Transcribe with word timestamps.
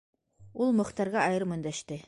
-Ул 0.65 0.73
Мөхтәргә 0.79 1.23
айырым 1.27 1.57
өндәште. 1.59 1.99